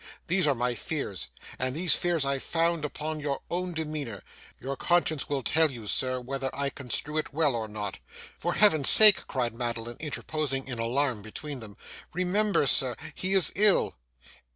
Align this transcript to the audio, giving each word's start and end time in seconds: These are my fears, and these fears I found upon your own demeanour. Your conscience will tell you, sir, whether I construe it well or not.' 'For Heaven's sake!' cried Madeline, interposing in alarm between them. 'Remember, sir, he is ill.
These 0.25 0.47
are 0.47 0.55
my 0.55 0.73
fears, 0.73 1.27
and 1.59 1.75
these 1.75 1.93
fears 1.93 2.25
I 2.25 2.39
found 2.39 2.85
upon 2.85 3.19
your 3.19 3.41
own 3.51 3.75
demeanour. 3.75 4.23
Your 4.59 4.75
conscience 4.75 5.29
will 5.29 5.43
tell 5.43 5.69
you, 5.69 5.85
sir, 5.85 6.19
whether 6.19 6.49
I 6.55 6.71
construe 6.71 7.19
it 7.19 7.33
well 7.35 7.55
or 7.55 7.67
not.' 7.67 7.99
'For 8.35 8.55
Heaven's 8.55 8.89
sake!' 8.89 9.27
cried 9.27 9.53
Madeline, 9.53 9.97
interposing 9.99 10.67
in 10.67 10.79
alarm 10.79 11.21
between 11.21 11.59
them. 11.59 11.77
'Remember, 12.13 12.65
sir, 12.65 12.95
he 13.13 13.35
is 13.35 13.51
ill. 13.55 13.95